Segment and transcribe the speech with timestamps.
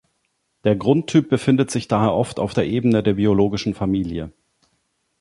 [0.63, 4.31] Der Grundtyp befindet sich daher oft auf der Ebene der biologischen Familie.